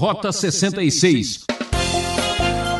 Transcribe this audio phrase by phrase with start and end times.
[0.00, 1.44] Rota 66.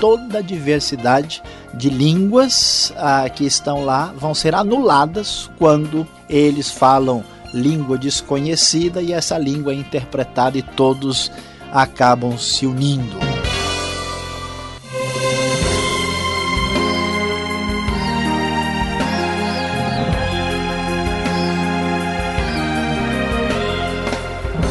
[0.00, 1.42] Toda a diversidade
[1.74, 7.22] de línguas ah, que estão lá vão ser anuladas quando eles falam
[7.52, 11.30] língua desconhecida e essa língua é interpretada e todos
[11.70, 13.29] acabam se unindo.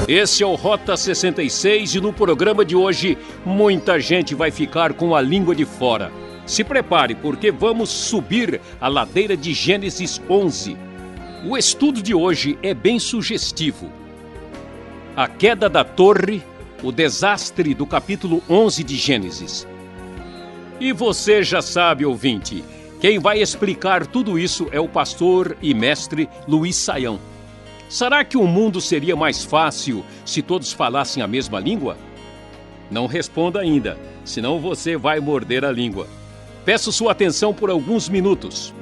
[0.09, 3.15] Esse é o Rota 66 e no programa de hoje
[3.45, 6.11] muita gente vai ficar com a língua de fora.
[6.47, 10.75] Se prepare porque vamos subir a ladeira de Gênesis 11.
[11.47, 13.91] O estudo de hoje é bem sugestivo.
[15.15, 16.41] A queda da torre,
[16.81, 19.67] o desastre do capítulo 11 de Gênesis.
[20.79, 22.63] E você já sabe, ouvinte,
[22.99, 27.28] quem vai explicar tudo isso é o pastor e mestre Luiz Saião.
[27.89, 31.97] Será que o mundo seria mais fácil se todos falassem a mesma língua?
[32.91, 36.07] Não responda ainda, senão você vai morder a língua.
[36.63, 38.75] Peço sua atenção por alguns minutos.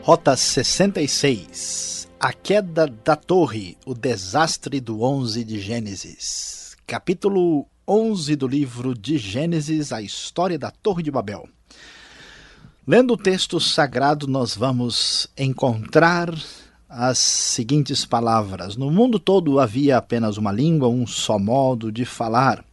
[0.00, 6.76] Rota 66 A queda da torre, o desastre do 11 de Gênesis.
[6.86, 11.48] Capítulo 11 do livro de Gênesis, a história da Torre de Babel.
[12.86, 16.32] Lendo o texto sagrado, nós vamos encontrar
[16.88, 22.64] as seguintes palavras: No mundo todo havia apenas uma língua, um só modo de falar.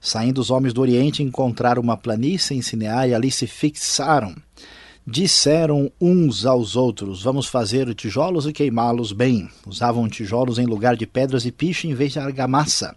[0.00, 4.34] Saindo os homens do Oriente, encontraram uma planície em Sineá e ali se fixaram.
[5.06, 9.48] Disseram uns aos outros: Vamos fazer tijolos e queimá-los bem.
[9.64, 12.96] Usavam tijolos em lugar de pedras e piche em vez de argamassa.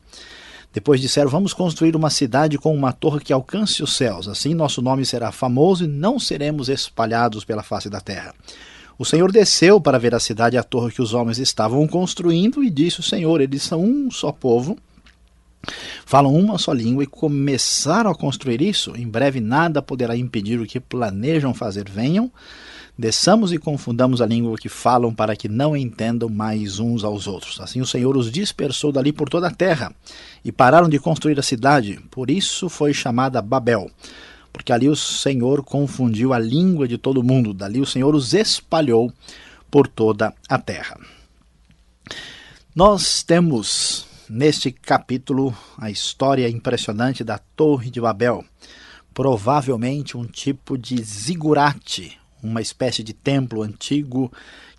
[0.73, 4.27] Depois disseram: Vamos construir uma cidade com uma torre que alcance os céus.
[4.27, 8.33] Assim nosso nome será famoso e não seremos espalhados pela face da terra.
[8.97, 12.63] O Senhor desceu para ver a cidade e a torre que os homens estavam construindo
[12.63, 14.78] e disse: O Senhor, eles são um só povo,
[16.05, 18.95] falam uma só língua e começaram a construir isso.
[18.95, 21.90] Em breve nada poderá impedir o que planejam fazer.
[21.90, 22.31] Venham
[23.01, 27.59] Desçamos e confundamos a língua que falam para que não entendam mais uns aos outros.
[27.59, 29.91] Assim o Senhor os dispersou dali por toda a terra
[30.45, 32.00] e pararam de construir a cidade.
[32.12, 33.89] Por isso foi chamada Babel,
[34.53, 37.56] porque ali o Senhor confundiu a língua de todo mundo.
[37.56, 39.12] Dali o Senhor os espalhou
[39.72, 41.00] por toda a terra.
[42.75, 48.45] Nós temos neste capítulo a história impressionante da Torre de Babel.
[49.12, 54.31] Provavelmente um tipo de zigurate, uma espécie de templo antigo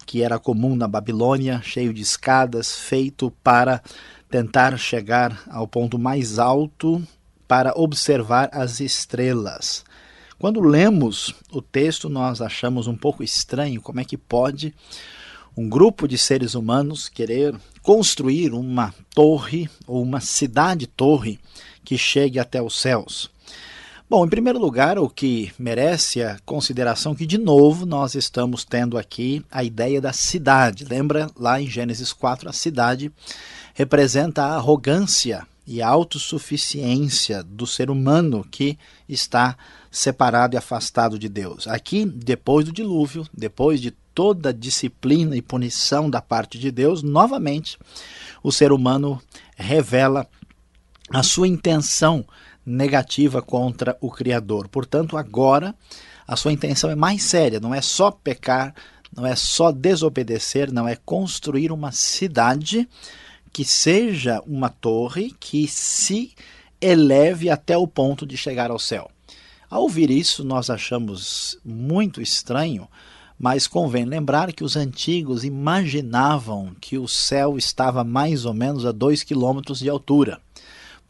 [0.04, 3.82] que era comum na Babilônia, cheio de escadas, feito para
[4.30, 7.02] tentar chegar ao ponto mais alto
[7.46, 9.84] para observar as estrelas.
[10.38, 14.74] Quando lemos o texto, nós achamos um pouco estranho como é que pode
[15.56, 21.38] um grupo de seres humanos querer construir uma torre ou uma cidade-torre
[21.84, 23.30] que chegue até os céus.
[24.12, 28.98] Bom, em primeiro lugar, o que merece a consideração que, de novo, nós estamos tendo
[28.98, 30.84] aqui a ideia da cidade.
[30.84, 33.10] Lembra lá em Gênesis 4, a cidade
[33.72, 38.78] representa a arrogância e a autossuficiência do ser humano que
[39.08, 39.56] está
[39.90, 41.66] separado e afastado de Deus.
[41.66, 47.02] Aqui, depois do dilúvio, depois de toda a disciplina e punição da parte de Deus,
[47.02, 47.78] novamente
[48.42, 49.18] o ser humano
[49.56, 50.28] revela
[51.08, 52.26] a sua intenção
[52.64, 54.68] negativa contra o Criador.
[54.68, 55.74] Portanto, agora
[56.26, 58.74] a sua intenção é mais séria, não é só pecar,
[59.14, 62.88] não é só desobedecer, não é construir uma cidade
[63.52, 66.32] que seja uma torre que se
[66.80, 69.10] eleve até o ponto de chegar ao céu.
[69.68, 72.88] Ao ouvir isso, nós achamos muito estranho,
[73.38, 78.92] mas convém lembrar que os antigos imaginavam que o céu estava mais ou menos a
[78.92, 80.40] dois quilômetros de altura.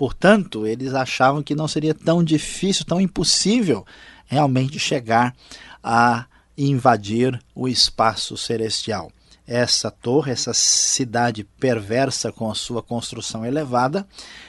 [0.03, 3.87] Portanto, eles achavam que não seria tão difícil, tão impossível
[4.27, 5.33] realmente chegar
[5.81, 6.27] a
[6.59, 9.13] invadir o espaço celestial.
[9.47, 14.05] Essa torre, essa cidade perversa com a sua construção elevada,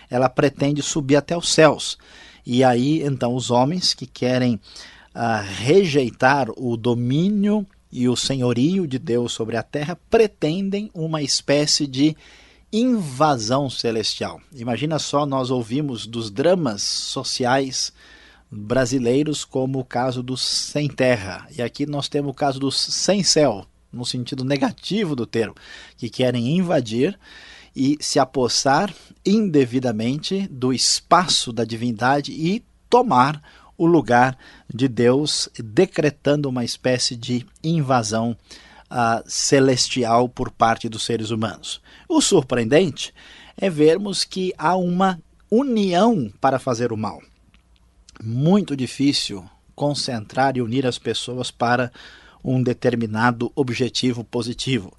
[0.09, 1.99] ela pretende subir até os céus.
[2.43, 8.97] E aí, então, os homens que querem uh, rejeitar o domínio e o senhorio de
[8.97, 12.17] Deus sobre a terra pretendem uma espécie de
[12.73, 14.41] invasão celestial.
[14.51, 17.93] Imagina só, nós ouvimos dos dramas sociais
[18.49, 21.47] brasileiros como o caso dos sem terra.
[21.55, 25.55] E aqui nós temos o caso dos sem céu, no sentido negativo do termo,
[25.95, 27.17] que querem invadir
[27.75, 28.93] e se apossar
[29.23, 33.41] indevidamente do espaço da divindade e tomar
[33.77, 34.37] o lugar
[34.73, 38.35] de Deus, decretando uma espécie de invasão
[38.93, 41.81] uh, celestial por parte dos seres humanos.
[42.07, 43.13] O surpreendente
[43.57, 45.19] é vermos que há uma
[45.49, 47.19] união para fazer o mal.
[48.23, 49.43] Muito difícil
[49.75, 51.91] concentrar e unir as pessoas para
[52.43, 54.93] um determinado objetivo positivo.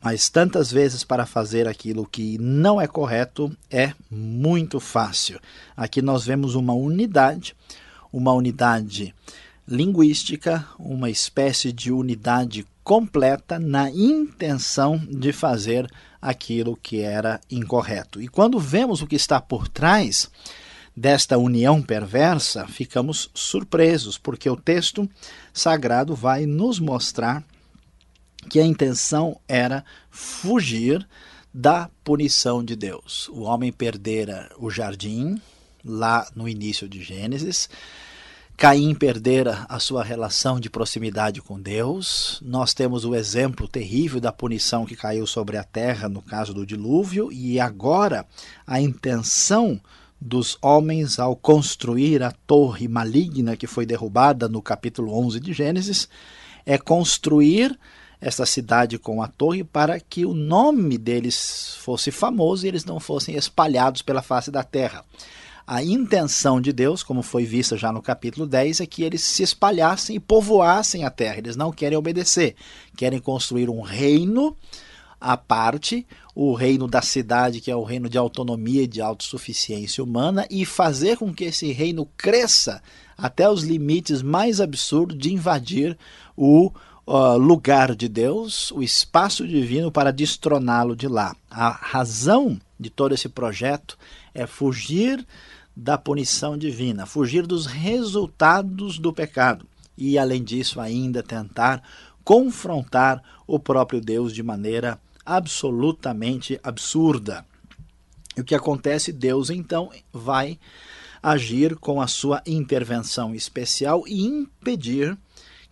[0.00, 5.40] Mas tantas vezes para fazer aquilo que não é correto é muito fácil.
[5.76, 7.56] Aqui nós vemos uma unidade,
[8.12, 9.14] uma unidade
[9.66, 15.86] linguística, uma espécie de unidade completa na intenção de fazer
[16.22, 18.18] aquilo que era incorreto.
[18.18, 20.30] E quando vemos o que está por trás
[20.96, 25.06] desta união perversa, ficamos surpresos, porque o texto
[25.52, 27.44] sagrado vai nos mostrar
[28.48, 31.06] que a intenção era fugir
[31.52, 33.28] da punição de Deus.
[33.28, 35.38] O homem perdera o jardim
[35.84, 37.68] lá no início de Gênesis.
[38.58, 42.42] Caim perdera a sua relação de proximidade com Deus.
[42.44, 46.66] Nós temos o exemplo terrível da punição que caiu sobre a terra no caso do
[46.66, 48.26] dilúvio, e agora
[48.66, 49.80] a intenção
[50.20, 56.08] dos homens ao construir a torre maligna que foi derrubada no capítulo 11 de Gênesis
[56.66, 57.78] é construir
[58.20, 62.98] esta cidade com a torre para que o nome deles fosse famoso e eles não
[62.98, 65.04] fossem espalhados pela face da terra.
[65.70, 69.42] A intenção de Deus, como foi vista já no capítulo 10, é que eles se
[69.42, 71.36] espalhassem e povoassem a terra.
[71.36, 72.56] Eles não querem obedecer,
[72.96, 74.56] querem construir um reino
[75.20, 80.02] à parte, o reino da cidade, que é o reino de autonomia e de autossuficiência
[80.02, 82.82] humana, e fazer com que esse reino cresça
[83.14, 85.98] até os limites mais absurdos de invadir
[86.34, 86.72] o
[87.06, 91.36] uh, lugar de Deus, o espaço divino para destroná-lo de lá.
[91.50, 93.98] A razão de todo esse projeto
[94.32, 95.26] é fugir
[95.80, 99.64] da punição divina, fugir dos resultados do pecado
[99.96, 101.84] e, além disso, ainda tentar
[102.24, 107.46] confrontar o próprio Deus de maneira absolutamente absurda.
[108.36, 109.12] E o que acontece?
[109.12, 110.58] Deus então vai
[111.22, 115.16] agir com a sua intervenção especial e impedir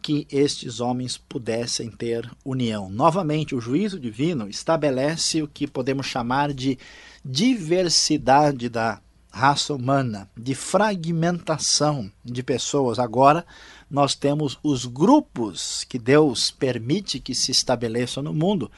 [0.00, 2.88] que estes homens pudessem ter união.
[2.88, 6.78] Novamente, o juízo divino estabelece o que podemos chamar de
[7.24, 9.00] diversidade da
[9.36, 12.98] raça humana, de fragmentação de pessoas.
[12.98, 13.44] Agora,
[13.90, 18.70] nós temos os grupos que Deus permite que se estabeleçam no mundo,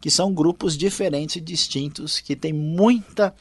[0.00, 3.34] que são grupos diferentes e distintos, que têm muita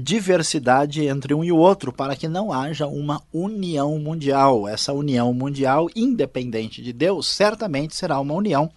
[0.00, 4.66] diversidade entre um e o outro, para que não haja uma união mundial.
[4.66, 8.68] Essa união mundial, independente de Deus, certamente será uma união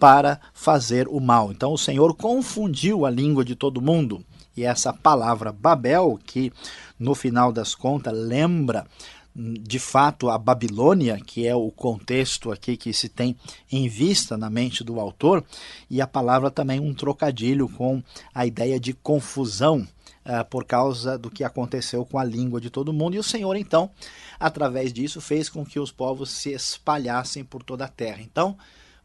[0.00, 1.52] para fazer o mal.
[1.52, 4.24] Então o Senhor confundiu a língua de todo mundo.
[4.56, 6.52] E essa palavra Babel, que
[6.98, 8.86] no final das contas lembra
[9.34, 13.34] de fato a Babilônia, que é o contexto aqui que se tem
[13.70, 15.42] em vista na mente do autor,
[15.88, 18.02] e a palavra também um trocadilho com
[18.34, 19.86] a ideia de confusão
[20.26, 23.16] uh, por causa do que aconteceu com a língua de todo mundo.
[23.16, 23.90] E o Senhor, então,
[24.38, 28.20] através disso, fez com que os povos se espalhassem por toda a terra.
[28.20, 28.56] Então,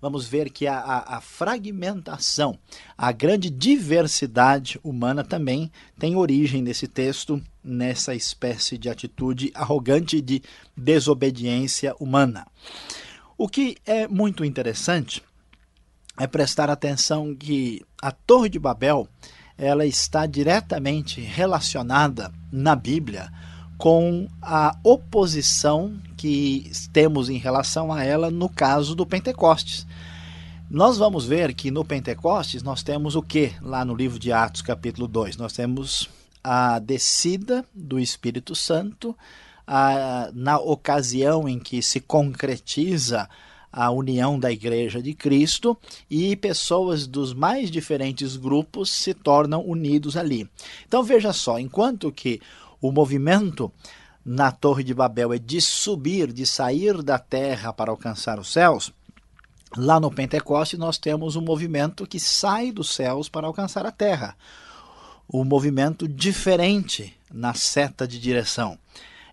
[0.02, 2.58] vamos ver que a, a, a, fragmentação,
[2.98, 10.42] a grande diversidade humana também tem origem nesse texto, nessa espécie de atitude arrogante de
[10.76, 12.46] desobediência humana.
[13.38, 15.24] O que é muito interessante
[16.20, 19.08] é prestar atenção que a Torre de Babel
[19.58, 23.32] ela está diretamente relacionada na Bíblia
[23.78, 29.86] com a oposição que temos em relação a ela no caso do Pentecostes.
[30.70, 34.62] Nós vamos ver que no Pentecostes nós temos o que lá no livro de Atos,
[34.62, 35.38] capítulo 2?
[35.38, 36.10] Nós temos
[36.44, 39.16] a descida do Espírito Santo,
[39.66, 43.30] a, na ocasião em que se concretiza
[43.72, 45.78] a união da Igreja de Cristo
[46.10, 50.50] e pessoas dos mais diferentes grupos se tornam unidos ali.
[50.88, 52.42] Então veja só, enquanto que
[52.82, 53.72] o movimento
[54.28, 58.92] na Torre de Babel é de subir, de sair da terra para alcançar os céus,
[59.78, 64.36] lá no Pentecoste nós temos um movimento que sai dos céus para alcançar a terra.
[65.32, 68.78] Um movimento diferente na seta de direção.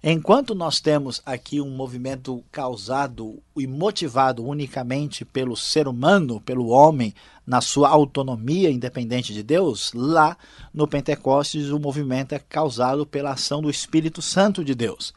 [0.00, 7.12] Enquanto nós temos aqui um movimento causado e motivado unicamente pelo ser humano, pelo homem,
[7.46, 10.36] na sua autonomia independente de Deus, lá
[10.72, 15.12] no Pentecostes o movimento é causado pela ação do Espírito Santo de Deus.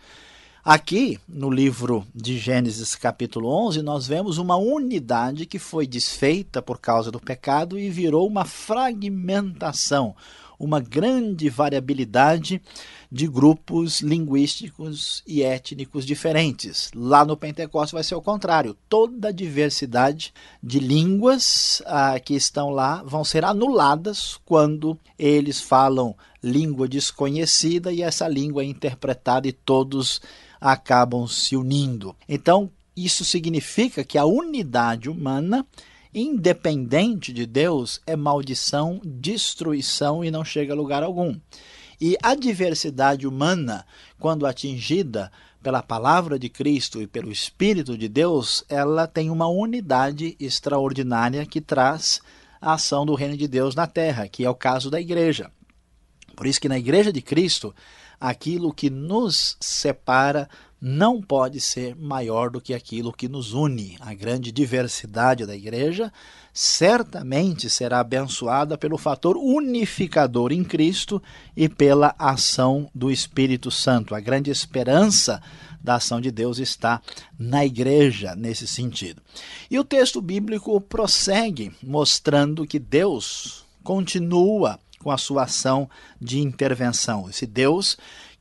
[0.69, 6.77] Aqui, no livro de Gênesis, capítulo 11, nós vemos uma unidade que foi desfeita por
[6.77, 10.13] causa do pecado e virou uma fragmentação,
[10.59, 12.61] uma grande variabilidade
[13.11, 16.89] de grupos linguísticos e étnicos diferentes.
[16.93, 18.75] Lá no Pentecostes vai ser o contrário.
[18.89, 26.15] Toda a diversidade de línguas ah, que estão lá vão ser anuladas quando eles falam
[26.43, 30.21] língua desconhecida e essa língua é interpretada e todos
[30.59, 32.15] acabam se unindo.
[32.27, 35.65] Então, isso significa que a unidade humana
[36.17, 41.39] independente de Deus é maldição, destruição e não chega a lugar algum.
[42.01, 43.85] E a diversidade humana,
[44.19, 45.31] quando atingida
[45.61, 51.61] pela palavra de Cristo e pelo Espírito de Deus, ela tem uma unidade extraordinária que
[51.61, 52.21] traz
[52.59, 55.51] a ação do reino de Deus na terra, que é o caso da igreja.
[56.35, 57.73] Por isso que na igreja de Cristo,
[58.19, 63.97] aquilo que nos separa não pode ser maior do que aquilo que nos une.
[63.99, 66.11] A grande diversidade da igreja
[66.53, 71.21] certamente será abençoada pelo fator unificador em Cristo
[71.55, 74.13] e pela ação do Espírito Santo.
[74.13, 75.41] A grande esperança
[75.81, 77.01] da ação de Deus está
[77.37, 79.21] na igreja nesse sentido.
[79.69, 87.29] E o texto bíblico prossegue mostrando que Deus continua com a sua ação de intervenção.
[87.29, 87.97] Esse Deus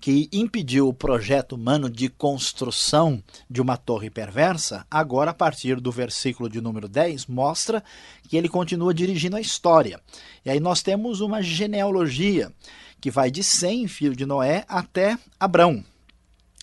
[0.06, 3.20] que impediu o projeto humano de construção
[3.50, 7.82] de uma torre perversa, agora, a partir do versículo de número 10, mostra
[8.28, 10.00] que ele continua dirigindo a história.
[10.44, 12.52] E aí nós temos uma genealogia
[13.00, 15.84] que vai de Sem, filho de Noé, até Abrão.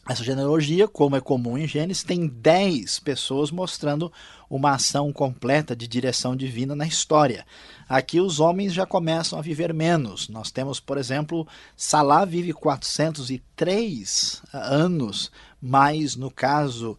[0.05, 4.11] Essa genealogia, como é comum em Gênesis, tem 10 pessoas mostrando
[4.49, 7.45] uma ação completa de direção divina na história.
[7.87, 10.27] Aqui os homens já começam a viver menos.
[10.27, 15.31] Nós temos, por exemplo, Salá vive 403 anos,
[15.61, 16.97] mas no caso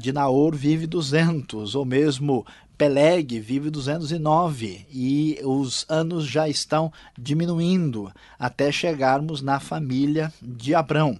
[0.00, 2.46] de Naor vive 200, ou mesmo
[2.78, 11.18] Peleg vive 209 e os anos já estão diminuindo até chegarmos na família de Abrão.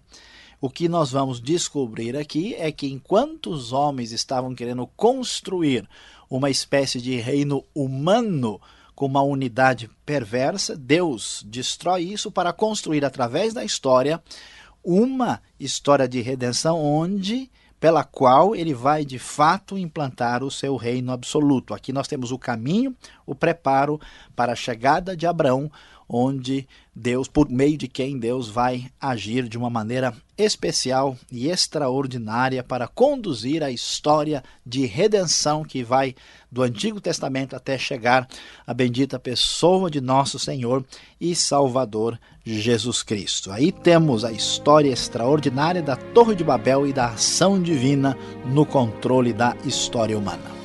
[0.64, 5.86] O que nós vamos descobrir aqui é que enquanto os homens estavam querendo construir
[6.30, 8.58] uma espécie de reino humano
[8.94, 14.22] com uma unidade perversa, Deus destrói isso para construir através da história
[14.82, 21.12] uma história de redenção onde pela qual ele vai de fato implantar o seu reino
[21.12, 21.74] absoluto.
[21.74, 24.00] Aqui nós temos o caminho, o preparo
[24.34, 25.70] para a chegada de Abraão,
[26.08, 32.62] onde Deus, por meio de quem Deus vai agir de uma maneira especial e extraordinária
[32.62, 36.14] para conduzir a história de redenção que vai
[36.50, 38.28] do Antigo Testamento até chegar
[38.66, 40.84] à bendita pessoa de nosso Senhor
[41.20, 43.50] e Salvador Jesus Cristo.
[43.50, 49.32] Aí temos a história extraordinária da Torre de Babel e da ação divina no controle
[49.32, 50.63] da história humana.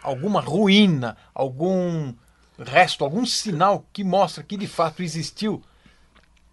[0.00, 2.14] alguma ruína, algum
[2.56, 5.60] resto, algum sinal que mostra que de fato existiu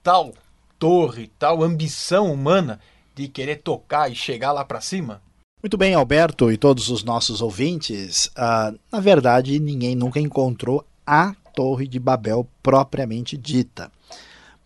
[0.01, 0.33] tal
[0.79, 2.79] torre, tal ambição humana
[3.13, 5.21] de querer tocar e chegar lá para cima?
[5.65, 8.27] Muito bem, Alberto e todos os nossos ouvintes.
[8.37, 13.91] Uh, na verdade, ninguém nunca encontrou a Torre de Babel propriamente dita.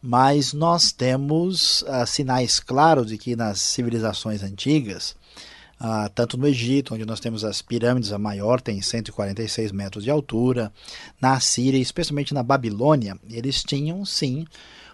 [0.02, 5.16] mas nós temos uh, sinais claros de que nas civilizações antigas,
[5.80, 10.12] uh, tanto no Egito, onde nós temos as pirâmides, a maior tem 146 metros de
[10.12, 10.70] altura,
[11.22, 14.46] na Síria, especialmente na Babilônia, eles tinham sim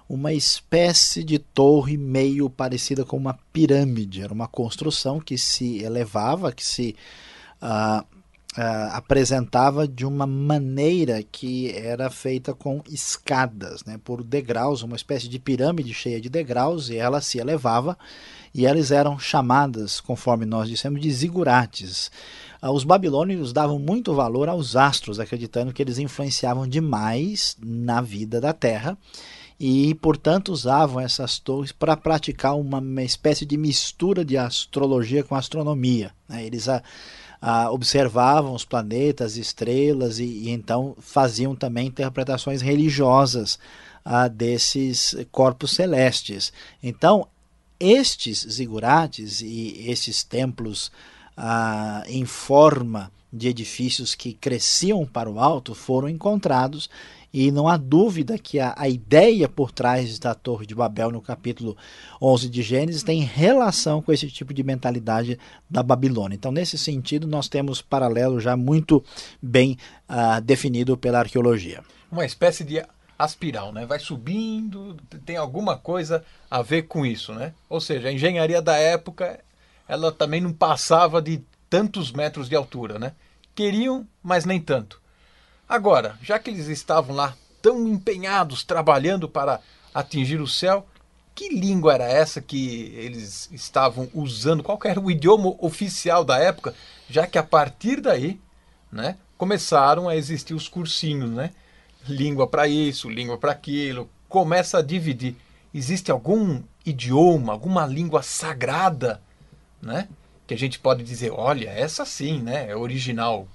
[0.08, 4.22] uma espécie de torre meio parecida com uma pirâmide.
[4.22, 6.96] Era uma construção que se elevava, que se
[7.62, 14.96] uh, uh, apresentava de uma maneira que era feita com escadas, né, por degraus, uma
[14.96, 17.98] espécie de pirâmide cheia de degraus, e ela se elevava,
[18.54, 22.12] e elas eram chamadas, conforme nós dissemos, de zigurates.
[22.62, 28.40] Uh, os babilônios davam muito valor aos astros, acreditando que eles influenciavam demais na vida
[28.40, 28.96] da Terra
[29.60, 35.36] e, portanto, usavam essas torres para praticar uma, uma, espécie de mistura de astrologia com
[35.36, 36.12] astronomia.
[36.28, 36.46] Né?
[36.46, 36.84] Eles a,
[37.42, 43.58] a, observavam os planetas, estrelas e, e, então faziam também interpretações religiosas
[44.04, 46.52] a, desses corpos celestes.
[46.84, 47.28] Então,
[47.80, 50.92] estes zigurates e esses templos
[52.08, 56.90] em forma de edifícios que cresciam para o alto foram encontrados
[57.36, 61.22] e não há dúvida que a, a, ideia por trás da Torre de Babel, no
[61.22, 61.76] capítulo
[62.22, 65.38] 11 de Gênesis, tem relação com esse tipo de mentalidade
[65.70, 66.34] da Babilônia.
[66.34, 69.04] Então, nesse sentido, nós temos paralelo já muito
[69.42, 69.78] bem
[70.10, 71.84] uh, definido pela arqueologia.
[72.10, 72.82] Uma espécie de
[73.20, 73.86] aspiral, né?
[73.86, 77.54] Vai subindo, tem alguma coisa a ver com isso, né?
[77.68, 79.42] Ou seja, a engenharia da época,
[79.90, 83.12] ela também não passava de tantos metros de altura, né?
[83.54, 85.04] Queriam, mas nem tanto.
[85.68, 89.60] Agora, já que eles estavam lá tão empenhados trabalhando para
[89.94, 90.86] atingir o céu,
[91.34, 94.64] que língua era essa que eles estavam usando?
[94.64, 96.74] Qual era o idioma oficial da época?
[97.10, 98.40] Já que a partir daí,
[98.92, 101.52] né, começaram a existir os cursinhos, né?
[102.08, 105.36] Língua para isso, língua para aquilo, começa a dividir.
[105.74, 109.22] Existe algum idioma, alguma língua sagrada,
[109.82, 110.08] né?
[110.48, 112.70] Que a gente pode dizer, olha, essa sim, né?
[112.70, 113.48] É original.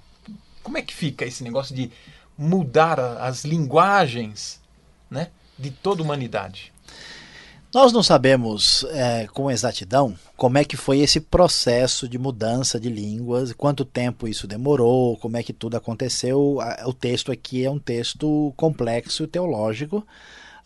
[0.63, 1.91] Como é que fica esse negócio de
[2.37, 4.61] mudar as linguagens
[5.11, 6.73] né, de toda a humanidade?
[7.73, 12.89] Nós não sabemos é, com exatidão como é que foi esse processo de mudança de
[12.89, 16.59] línguas, quanto tempo isso demorou, como é que tudo aconteceu.
[16.85, 20.05] O texto aqui é um texto complexo teológico,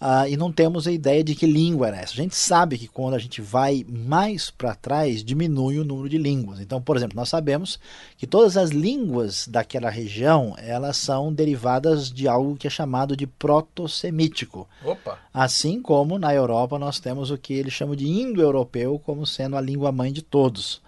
[0.00, 2.12] Uh, e não temos a ideia de que língua era essa.
[2.12, 6.18] A gente sabe que quando a gente vai mais para trás, diminui o número de
[6.18, 6.60] línguas.
[6.60, 7.78] Então, por exemplo, nós sabemos
[8.18, 13.26] que todas as línguas daquela região elas são derivadas de algo que é chamado de
[13.26, 14.68] proto-semítico.
[14.84, 15.18] Opa.
[15.32, 19.60] Assim como na Europa nós temos o que eles chamam de indo-europeu como sendo a
[19.60, 20.82] língua mãe de todos.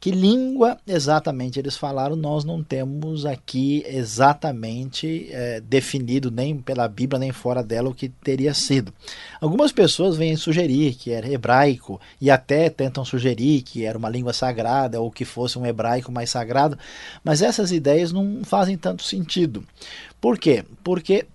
[0.00, 7.18] Que língua exatamente eles falaram, nós não temos aqui exatamente é, definido, nem pela Bíblia,
[7.18, 8.94] nem fora dela, o que teria sido.
[9.38, 14.32] Algumas pessoas vêm sugerir que era hebraico e até tentam sugerir que era uma língua
[14.32, 16.78] sagrada ou que fosse um hebraico mais sagrado,
[17.22, 19.62] mas essas ideias não fazem tanto sentido.
[20.18, 20.64] Por quê?
[20.82, 21.26] Porque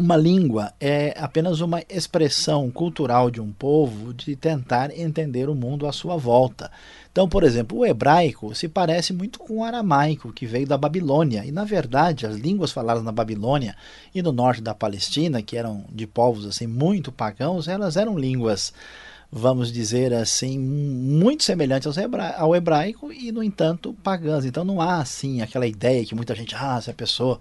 [0.00, 5.86] uma língua é apenas uma expressão cultural de um povo de tentar entender o mundo
[5.86, 6.70] à sua volta.
[7.12, 11.44] Então, por exemplo, o hebraico se parece muito com o aramaico, que veio da Babilônia.
[11.44, 13.76] E, na verdade, as línguas faladas na Babilônia
[14.14, 18.72] e no norte da Palestina, que eram de povos assim muito pagãos, elas eram línguas,
[19.30, 21.86] vamos dizer assim, muito semelhantes
[22.38, 24.46] ao hebraico e, no entanto, pagãs.
[24.46, 27.38] Então, não há assim aquela ideia que muita gente, ah, se a pessoa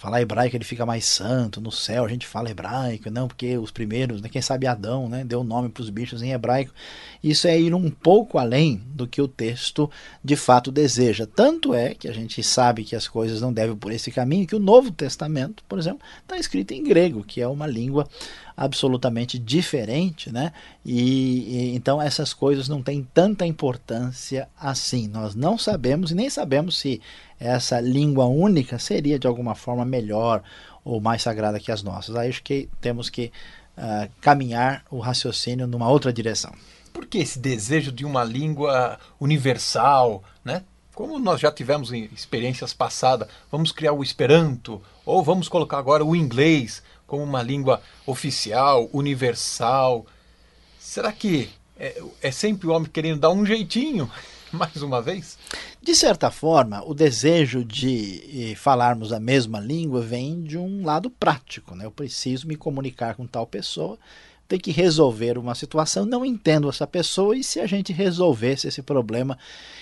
[0.00, 3.70] falar hebraico ele fica mais santo, no céu a gente fala hebraico, não, porque os
[3.70, 6.72] primeiros, né, quem sabe Adão, né, deu nome para os bichos em hebraico.
[7.22, 9.90] Isso é ir um pouco além do que o texto
[10.24, 11.26] de fato deseja.
[11.26, 14.56] Tanto é que a gente sabe que as coisas não devem por esse caminho, que
[14.56, 18.08] o Novo Testamento, por exemplo, está escrito em grego, que é uma língua
[18.60, 20.52] absolutamente diferente, né?
[20.84, 25.08] E, e, então essas coisas não têm tanta importância assim.
[25.08, 27.00] Nós não sabemos e nem sabemos se
[27.38, 30.42] essa língua única seria de alguma forma melhor
[30.84, 32.14] ou mais sagrada que as nossas.
[32.14, 33.32] Aí acho que temos que
[33.78, 36.52] uh, caminhar o raciocínio numa outra direção.
[36.92, 40.64] Por que esse desejo de uma língua universal, né?
[40.94, 46.04] Como nós já tivemos em experiências passadas, vamos criar o Esperanto ou vamos colocar agora
[46.04, 50.06] o inglês como uma língua oficial, universal.
[50.78, 54.08] Será que é, é sempre o homem querendo dar um jeitinho
[54.52, 55.36] mais uma vez?
[55.82, 61.74] De certa forma, o desejo de falarmos a mesma língua vem de um lado prático.
[61.74, 61.84] Né?
[61.84, 63.98] Eu preciso me comunicar com tal pessoa,
[64.46, 68.82] tenho que resolver uma situação, não entendo essa pessoa, e se a gente resolvesse esse
[68.82, 69.36] problema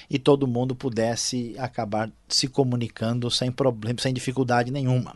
[0.08, 5.14] e todo mundo pudesse acabar se comunicando sem problema, sem dificuldade nenhuma.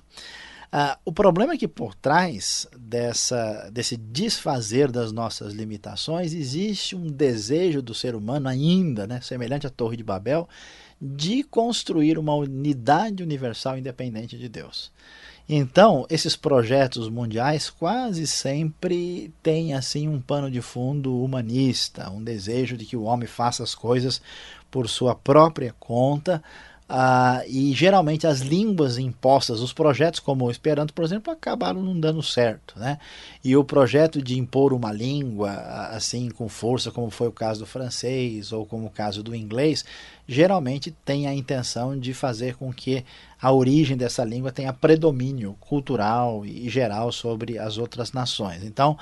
[0.74, 7.08] Ah, o problema é que por trás dessa, desse desfazer das nossas limitações existe um
[7.08, 10.48] desejo do ser humano ainda, né, semelhante à Torre de Babel,
[10.98, 14.90] de construir uma unidade universal independente de Deus.
[15.46, 22.78] Então, esses projetos mundiais quase sempre têm assim um pano de fundo humanista, um desejo
[22.78, 24.22] de que o homem faça as coisas
[24.70, 26.42] por sua própria conta,
[26.94, 31.98] ah, e geralmente as línguas impostas, os projetos como o Esperanto, por exemplo, acabaram não
[31.98, 32.78] dando certo.
[32.78, 32.98] Né?
[33.42, 35.52] E o projeto de impor uma língua
[35.90, 39.87] assim com força, como foi o caso do francês ou como o caso do inglês,
[40.28, 43.02] geralmente tem a intenção de fazer com que
[43.40, 48.62] a origem dessa língua tenha predomínio cultural e geral sobre as outras nações.
[48.62, 48.98] Então,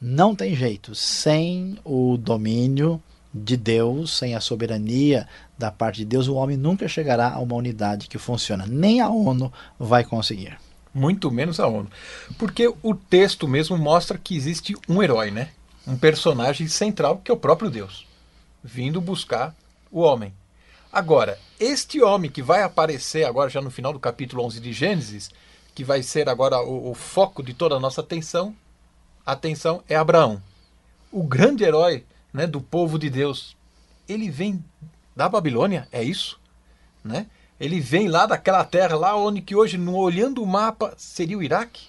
[0.00, 3.02] não tem jeito, sem o domínio
[3.34, 7.54] de Deus, sem a soberania da parte de Deus, o homem nunca chegará a uma
[7.54, 8.66] unidade que funciona.
[8.66, 10.58] Nem a ONU vai conseguir.
[10.92, 11.88] Muito menos a ONU.
[12.38, 15.50] Porque o texto mesmo mostra que existe um herói, né?
[15.86, 18.06] Um personagem central que é o próprio Deus,
[18.62, 19.54] vindo buscar
[19.90, 20.32] o homem.
[20.92, 25.30] Agora, este homem que vai aparecer agora já no final do capítulo 11 de Gênesis,
[25.74, 28.54] que vai ser agora o, o foco de toda a nossa atenção,
[29.26, 30.40] atenção é Abraão.
[31.10, 33.56] O grande herói né, do povo de Deus,
[34.08, 34.64] ele vem
[35.14, 36.40] da Babilônia, é isso?
[37.02, 37.26] Né?
[37.58, 41.88] Ele vem lá daquela terra, lá onde que hoje, olhando o mapa, seria o Iraque?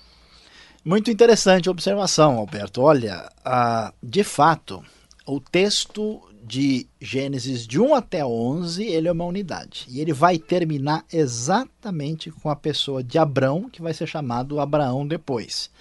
[0.83, 2.81] Muito interessante a observação, Alberto.
[2.81, 4.83] Olha, ah, de fato,
[5.25, 9.87] o texto de Gênesis de 1 até 11, ele é uma unidade.
[9.89, 15.07] E ele vai terminar exatamente com a pessoa de Abrão, que vai ser chamado Abraão
[15.07, 15.71] depois.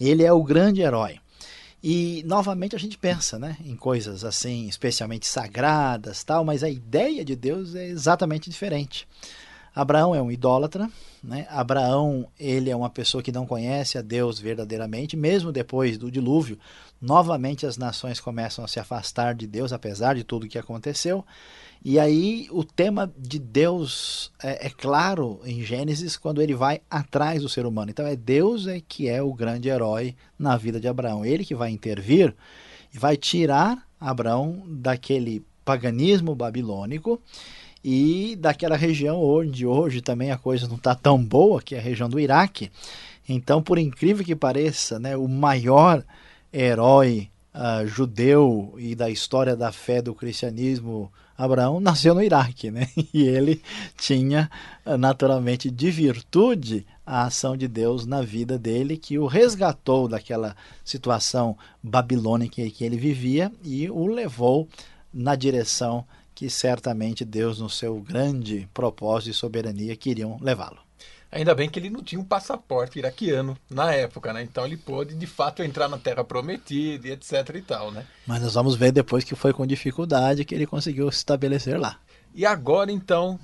[0.00, 1.18] Ele é o grande herói.
[1.82, 7.24] E novamente a gente pensa, né, em coisas assim, especialmente sagradas, tal, mas a ideia
[7.24, 9.06] de Deus é exatamente diferente.
[9.74, 10.90] Abraão é um idólatra,
[11.22, 11.46] né?
[11.50, 16.58] Abraão ele é uma pessoa que não conhece a Deus verdadeiramente, mesmo depois do dilúvio,
[16.98, 21.22] novamente as nações começam a se afastar de Deus, apesar de tudo o que aconteceu.
[21.84, 27.42] E aí o tema de Deus é, é, claro em Gênesis quando ele vai atrás
[27.42, 27.90] do ser humano.
[27.90, 31.24] Então é Deus é que é o grande herói na vida de Abraão.
[31.24, 32.34] Ele que vai intervir
[32.92, 37.20] e vai tirar Abraão daquele paganismo babilônico
[37.84, 41.82] e daquela região onde hoje também a coisa não está tão boa, que é a
[41.82, 42.70] região do Iraque.
[43.28, 46.04] Então, por incrível que pareça, né, o maior
[46.52, 52.88] herói uh, judeu e da história da fé do cristianismo Abraão nasceu no Iraque, né?
[53.12, 53.62] E ele
[53.96, 54.50] tinha
[54.98, 61.56] naturalmente de virtude a ação de Deus na vida dele, que o resgatou daquela situação
[61.82, 64.68] babilônica em que ele vivia e o levou
[65.12, 70.85] na direção que certamente Deus, no seu grande propósito e soberania, queriam levá-lo.
[71.30, 74.42] Ainda bem que ele não tinha um passaporte iraquiano na época, né?
[74.42, 78.06] Então ele pôde de fato entrar na Terra Prometida e etc e tal, né?
[78.26, 81.98] Mas nós vamos ver depois que foi com dificuldade que ele conseguiu se estabelecer lá.
[82.34, 83.38] E agora então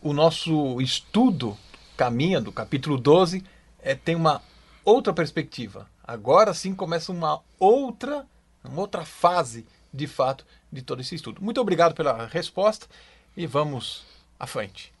[0.00, 1.56] o nosso estudo
[1.96, 3.44] caminha do capítulo 12
[3.80, 4.42] é, tem uma
[4.84, 5.86] outra perspectiva.
[6.02, 8.26] Agora sim começa uma outra,
[8.64, 11.42] uma outra fase de fato de todo esse estudo.
[11.42, 12.86] Muito obrigado pela resposta
[13.36, 14.04] e vamos
[14.38, 14.92] à frente.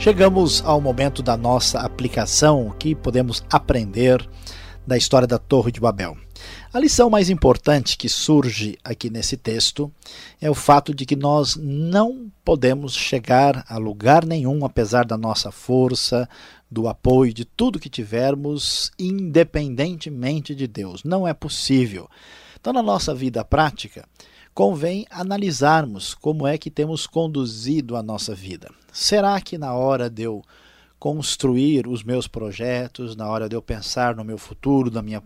[0.00, 4.26] Chegamos ao momento da nossa aplicação, o que podemos aprender
[4.86, 6.16] da história da Torre de Babel.
[6.72, 9.92] A lição mais importante que surge aqui nesse texto
[10.40, 15.50] é o fato de que nós não podemos chegar a lugar nenhum, apesar da nossa
[15.50, 16.26] força,
[16.70, 21.04] do apoio, de tudo que tivermos, independentemente de Deus.
[21.04, 22.08] Não é possível.
[22.58, 24.08] Então, na nossa vida prática,
[24.54, 28.70] convém analisarmos como é que temos conduzido a nossa vida.
[28.92, 30.42] Será que na hora de eu
[30.98, 35.22] construir os meus projetos, na hora de eu pensar no meu futuro, na minha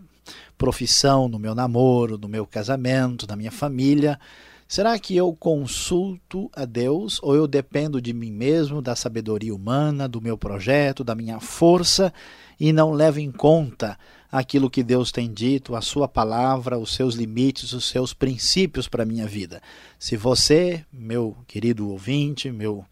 [0.57, 4.19] profissão, no meu namoro, no meu casamento, na minha família,
[4.67, 10.07] será que eu consulto a Deus ou eu dependo de mim mesmo, da sabedoria humana,
[10.07, 12.13] do meu projeto, da minha força
[12.59, 13.97] e não levo em conta
[14.31, 19.03] aquilo que Deus tem dito, a sua palavra, os seus limites, os seus princípios para
[19.03, 19.61] a minha vida.
[19.99, 22.85] Se você, meu querido ouvinte, meu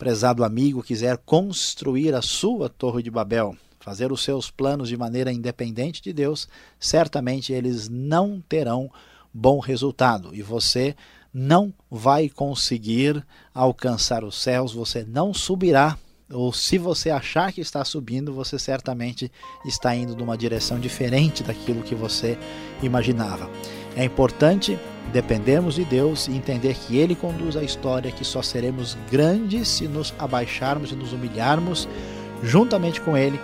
[0.00, 5.30] prezado amigo, quiser construir a sua Torre de Babel, fazer os seus planos de maneira
[5.30, 8.90] independente de Deus, certamente eles não terão
[9.30, 10.96] bom resultado e você
[11.34, 15.98] não vai conseguir alcançar os céus, você não subirá
[16.32, 19.30] ou se você achar que está subindo, você certamente
[19.66, 22.38] está indo numa direção diferente daquilo que você
[22.82, 23.50] imaginava.
[23.96, 24.78] É importante
[25.12, 29.88] dependemos de Deus e entender que Ele conduz a história, que só seremos grandes se
[29.88, 31.88] nos abaixarmos e nos humilharmos
[32.42, 33.40] juntamente com Ele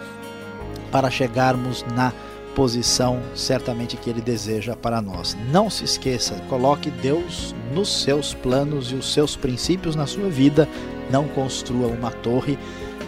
[0.91, 2.13] para chegarmos na
[2.55, 5.37] posição certamente que Ele deseja para nós.
[5.51, 10.69] Não se esqueça, coloque Deus nos seus planos e os seus princípios na sua vida.
[11.11, 12.59] Não construa uma torre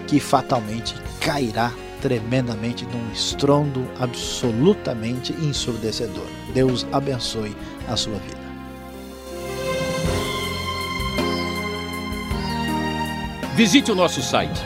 [0.06, 6.26] que fatalmente cairá tremendamente num estrondo absolutamente ensurdecedor.
[6.52, 7.56] Deus abençoe
[7.88, 8.38] a sua vida.
[13.54, 14.60] Visite o nosso site